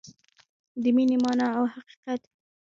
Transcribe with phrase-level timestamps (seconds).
[0.81, 2.21] د مینې مانا او حقیقت